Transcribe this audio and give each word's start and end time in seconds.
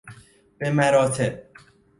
به 0.57 0.69
مراتب 0.71 1.41